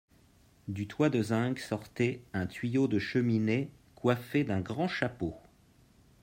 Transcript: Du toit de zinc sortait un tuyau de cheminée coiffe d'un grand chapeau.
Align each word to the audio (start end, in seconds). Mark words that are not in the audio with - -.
Du 0.67 0.87
toit 0.87 1.09
de 1.11 1.21
zinc 1.21 1.59
sortait 1.59 2.23
un 2.33 2.47
tuyau 2.47 2.87
de 2.87 2.97
cheminée 2.97 3.69
coiffe 3.93 4.35
d'un 4.35 4.59
grand 4.59 4.87
chapeau. 4.87 5.35